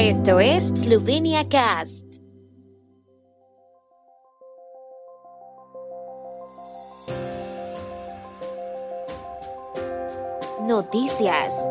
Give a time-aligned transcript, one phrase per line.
[0.00, 2.04] Esto es Slovenia Cast.
[10.68, 11.68] Noticias.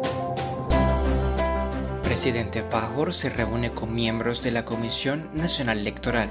[2.04, 6.28] Presidente Pajor se reúne con miembros de la Comisión Nacional Electoral.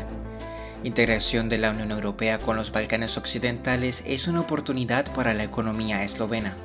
[0.84, 6.04] Integración de la Unión Europea con los Balcanes Occidentales es una oportunidad para la economía
[6.04, 6.58] eslovena.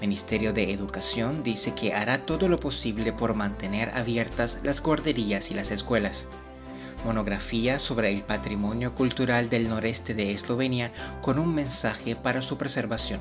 [0.00, 5.54] Ministerio de Educación dice que hará todo lo posible por mantener abiertas las guarderías y
[5.54, 6.28] las escuelas.
[7.04, 13.20] Monografía sobre el patrimonio cultural del noreste de Eslovenia con un mensaje para su preservación.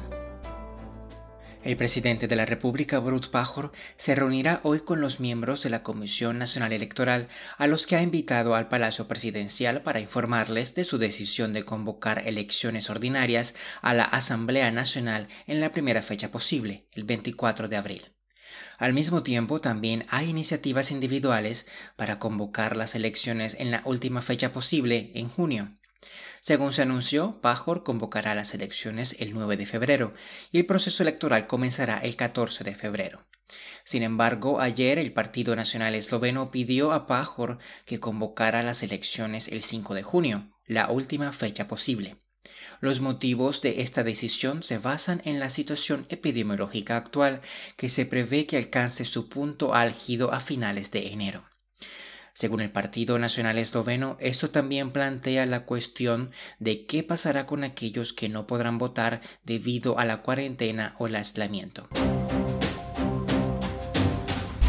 [1.63, 5.81] El presidente de la República, Borut Pajor, se reunirá hoy con los miembros de la
[5.81, 10.97] Comisión Nacional Electoral, a los que ha invitado al Palacio Presidencial para informarles de su
[10.97, 17.05] decisión de convocar elecciones ordinarias a la Asamblea Nacional en la primera fecha posible, el
[17.05, 18.13] 24 de abril.
[18.77, 24.51] Al mismo tiempo, también hay iniciativas individuales para convocar las elecciones en la última fecha
[24.51, 25.77] posible, en junio.
[26.45, 30.13] Según se anunció, Pajor convocará las elecciones el 9 de febrero
[30.51, 33.25] y el proceso electoral comenzará el 14 de febrero.
[33.85, 39.61] Sin embargo, ayer el Partido Nacional Esloveno pidió a Pajor que convocara las elecciones el
[39.61, 42.17] 5 de junio, la última fecha posible.
[42.81, 47.39] Los motivos de esta decisión se basan en la situación epidemiológica actual
[47.77, 51.52] que se prevé que alcance su punto álgido a finales de enero.
[52.33, 58.11] Según el Partido Nacional Esloveno, esto también plantea la cuestión de qué pasará con aquellos
[58.11, 61.87] que no podrán votar debido a la cuarentena o el aislamiento.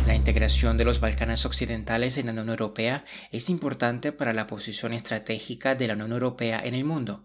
[0.07, 4.93] La integración de los Balcanes Occidentales en la Unión Europea es importante para la posición
[4.93, 7.25] estratégica de la Unión Europea en el mundo.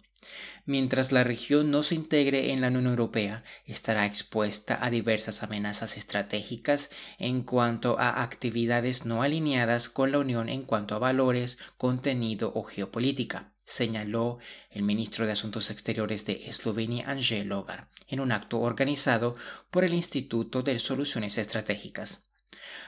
[0.69, 5.97] Mientras la región no se integre en la Unión Europea, estará expuesta a diversas amenazas
[5.97, 12.51] estratégicas en cuanto a actividades no alineadas con la Unión en cuanto a valores, contenido
[12.53, 14.37] o geopolítica señaló
[14.69, 19.35] el ministro de Asuntos Exteriores de Eslovenia, Angel Logar, en un acto organizado
[19.71, 22.29] por el Instituto de Soluciones Estratégicas.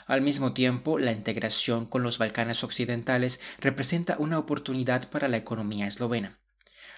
[0.05, 5.87] Al mismo tiempo, la integración con los Balcanes Occidentales representa una oportunidad para la economía
[5.87, 6.40] eslovena.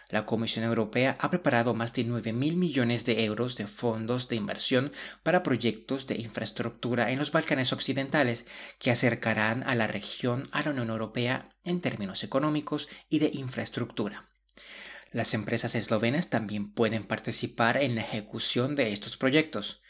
[0.09, 4.35] La Comisión Europea ha preparado más de 9 mil millones de euros de fondos de
[4.35, 4.91] inversión
[5.23, 8.45] para proyectos de infraestructura en los Balcanes Occidentales
[8.79, 14.27] que acercarán a la región a la Unión Europea en términos económicos y de infraestructura.
[15.11, 19.81] Las empresas eslovenas también pueden participar en la ejecución de estos proyectos.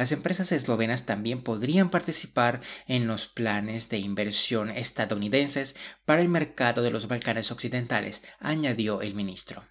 [0.00, 6.80] Las empresas eslovenas también podrían participar en los planes de inversión estadounidenses para el mercado
[6.80, 9.66] de los Balcanes Occidentales, añadió el ministro.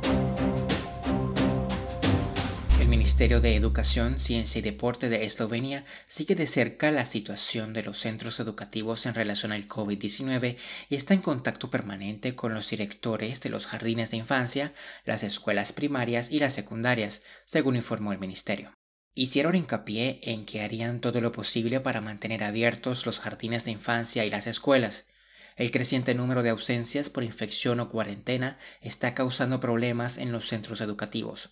[2.79, 7.81] El Ministerio de Educación, Ciencia y Deporte de Eslovenia sigue de cerca la situación de
[7.81, 10.57] los centros educativos en relación al COVID-19
[10.89, 14.75] y está en contacto permanente con los directores de los jardines de infancia,
[15.05, 18.78] las escuelas primarias y las secundarias, según informó el ministerio.
[19.15, 24.25] Hicieron hincapié en que harían todo lo posible para mantener abiertos los jardines de infancia
[24.25, 25.07] y las escuelas.
[25.55, 30.79] El creciente número de ausencias por infección o cuarentena está causando problemas en los centros
[30.79, 31.49] educativos.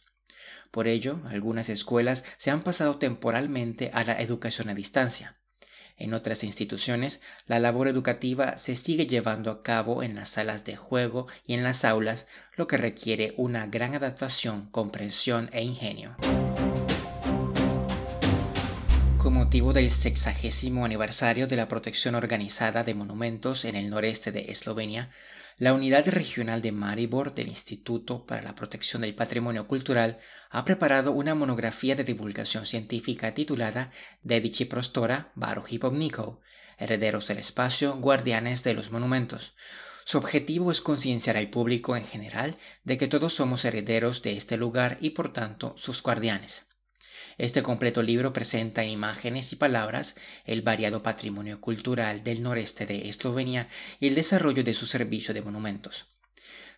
[0.71, 5.37] Por ello, algunas escuelas se han pasado temporalmente a la educación a distancia.
[5.97, 10.75] En otras instituciones, la labor educativa se sigue llevando a cabo en las salas de
[10.75, 16.15] juego y en las aulas, lo que requiere una gran adaptación, comprensión e ingenio.
[19.47, 25.09] Motivo del sexagésimo aniversario de la protección organizada de monumentos en el noreste de Eslovenia,
[25.57, 30.19] la Unidad Regional de Maribor del Instituto para la Protección del Patrimonio Cultural
[30.49, 33.89] ha preparado una monografía de divulgación científica titulada
[34.21, 36.41] Dedici Prostora Baruch Hipomniko,
[36.77, 39.53] Herederos del Espacio, Guardianes de los Monumentos.
[40.03, 44.57] Su objetivo es concienciar al público en general de que todos somos herederos de este
[44.57, 46.67] lugar y por tanto sus guardianes.
[47.37, 50.15] Este completo libro presenta en imágenes y palabras
[50.45, 53.67] el variado patrimonio cultural del noreste de Eslovenia
[53.99, 56.07] y el desarrollo de su servicio de monumentos.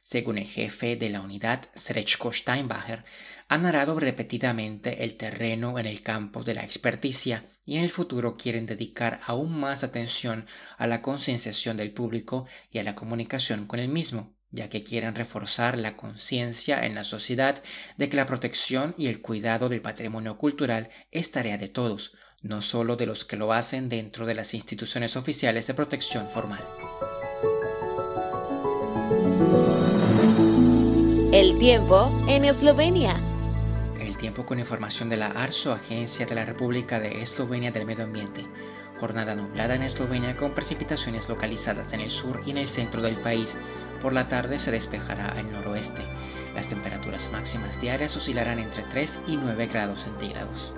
[0.01, 3.05] Según el jefe de la unidad, Srečko Steinbacher,
[3.47, 8.35] ha narrado repetidamente el terreno en el campo de la experticia y en el futuro
[8.35, 10.45] quieren dedicar aún más atención
[10.77, 15.15] a la concienciación del público y a la comunicación con el mismo ya que quieren
[15.15, 17.61] reforzar la conciencia en la sociedad
[17.97, 22.61] de que la protección y el cuidado del patrimonio cultural es tarea de todos, no
[22.61, 26.63] solo de los que lo hacen dentro de las instituciones oficiales de protección formal.
[31.31, 33.15] El tiempo en Eslovenia.
[33.99, 38.05] El tiempo con información de la ARSO, Agencia de la República de Eslovenia del Medio
[38.05, 38.47] Ambiente.
[38.99, 43.15] Jornada nublada en Eslovenia con precipitaciones localizadas en el sur y en el centro del
[43.15, 43.57] país.
[44.01, 46.03] Por la tarde se despejará al noroeste.
[46.55, 50.73] Las temperaturas máximas diarias oscilarán entre 3 y 9 grados centígrados.